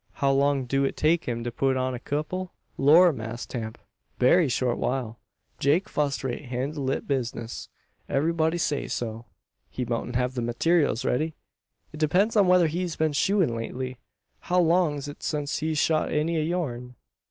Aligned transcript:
How 0.13 0.31
long 0.31 0.65
do 0.65 0.83
it 0.83 0.97
take 0.97 1.25
him 1.25 1.43
to 1.43 1.51
put 1.51 1.77
on 1.77 1.93
a 1.93 1.99
kupple?" 1.99 2.49
"Lor, 2.75 3.13
Mass 3.13 3.45
Tamp, 3.45 3.77
berry 4.17 4.49
short 4.49 4.79
while. 4.79 5.19
Jake 5.59 5.87
fust 5.87 6.23
rate 6.23 6.45
han' 6.45 6.71
lit 6.73 7.07
de 7.07 7.13
bizness. 7.15 7.69
Ebberybody 8.09 8.57
say 8.57 8.87
so." 8.87 9.25
"He 9.69 9.85
moutn't 9.85 10.15
have 10.15 10.33
the 10.33 10.41
mateerils 10.41 11.05
riddy? 11.05 11.35
It 11.93 11.97
depends 11.97 12.35
on 12.35 12.47
whether 12.47 12.65
he's 12.65 12.95
been 12.95 13.11
shoein' 13.13 13.55
lately. 13.55 13.99
How 14.39 14.59
long's 14.59 15.07
it 15.07 15.21
since 15.21 15.59
he 15.59 15.75
shod 15.75 16.11
any 16.11 16.35
o' 16.39 16.41
yourn?" 16.41 16.95